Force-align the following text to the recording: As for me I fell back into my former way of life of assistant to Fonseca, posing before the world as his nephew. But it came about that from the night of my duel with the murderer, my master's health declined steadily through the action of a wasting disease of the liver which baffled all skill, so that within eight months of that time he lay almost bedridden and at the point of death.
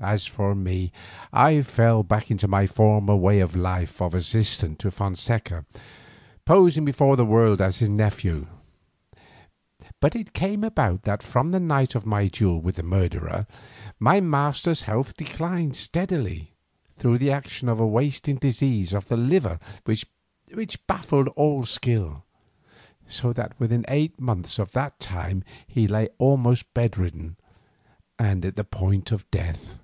As 0.00 0.26
for 0.26 0.54
me 0.54 0.92
I 1.32 1.62
fell 1.62 2.02
back 2.02 2.30
into 2.30 2.46
my 2.46 2.66
former 2.66 3.16
way 3.16 3.40
of 3.40 3.56
life 3.56 4.02
of 4.02 4.12
assistant 4.12 4.78
to 4.80 4.90
Fonseca, 4.90 5.64
posing 6.44 6.84
before 6.84 7.16
the 7.16 7.24
world 7.24 7.62
as 7.62 7.78
his 7.78 7.88
nephew. 7.88 8.46
But 10.00 10.14
it 10.14 10.34
came 10.34 10.62
about 10.62 11.04
that 11.04 11.22
from 11.22 11.52
the 11.52 11.60
night 11.60 11.94
of 11.94 12.04
my 12.04 12.26
duel 12.28 12.60
with 12.60 12.76
the 12.76 12.82
murderer, 12.82 13.46
my 13.98 14.20
master's 14.20 14.82
health 14.82 15.16
declined 15.16 15.74
steadily 15.74 16.50
through 16.98 17.16
the 17.16 17.32
action 17.32 17.66
of 17.70 17.80
a 17.80 17.86
wasting 17.86 18.36
disease 18.36 18.92
of 18.92 19.08
the 19.08 19.16
liver 19.16 19.58
which 19.84 20.06
baffled 20.86 21.28
all 21.28 21.64
skill, 21.64 22.24
so 23.08 23.32
that 23.32 23.58
within 23.58 23.86
eight 23.88 24.20
months 24.20 24.58
of 24.58 24.72
that 24.72 25.00
time 25.00 25.42
he 25.66 25.88
lay 25.88 26.10
almost 26.18 26.74
bedridden 26.74 27.36
and 28.18 28.44
at 28.44 28.56
the 28.56 28.64
point 28.64 29.10
of 29.10 29.28
death. 29.30 29.78